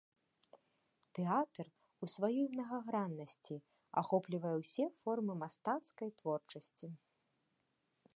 Тэатр 1.17 1.67
у 2.07 2.09
сваёй 2.13 2.47
мнагаграннасці 2.53 3.57
ахоплівае 4.03 4.55
ўсе 4.63 4.85
формы 5.01 5.33
мастацкай 5.43 6.09
творчасці. 6.23 6.87